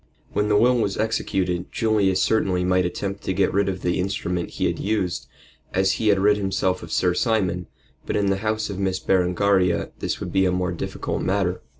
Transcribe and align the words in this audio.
When 0.33 0.47
the 0.47 0.57
will 0.57 0.77
was 0.79 0.97
executed 0.97 1.71
Julius 1.71 2.19
certainly 2.23 2.63
might 2.63 2.87
attempt 2.87 3.21
to 3.23 3.33
get 3.35 3.53
rid 3.53 3.69
of 3.69 3.83
the 3.83 3.99
instrument 3.99 4.49
he 4.57 4.65
had 4.65 4.79
used, 4.79 5.27
as 5.75 5.91
he 5.91 6.07
had 6.07 6.17
rid 6.17 6.37
himself 6.37 6.81
of 6.81 6.91
Sir 6.91 7.13
Simon, 7.13 7.67
but 8.07 8.15
in 8.15 8.31
the 8.31 8.37
house 8.37 8.71
of 8.71 8.79
Miss 8.79 8.97
Berengaria 8.97 9.91
this 9.99 10.19
would 10.19 10.33
be 10.33 10.45
a 10.47 10.51
more 10.51 10.71
difficult 10.71 11.21
matter. 11.21 11.61